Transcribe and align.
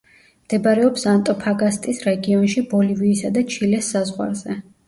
მდებარეობს 0.45 1.03
ანტოფაგასტის 1.11 2.01
რეგიონში 2.09 2.65
ბოლივიისა 2.75 3.33
და 3.37 3.47
ჩილეს 3.55 3.93
საზღვარზე. 3.97 4.61